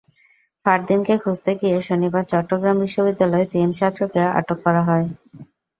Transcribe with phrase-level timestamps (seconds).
[0.65, 5.05] ফারদিনকে খুঁজতে গিয়ে শনিবার চট্টগ্রাম বিশ্ববিদ্যালয়ের তিন ছাত্রকে আটক করা হয়।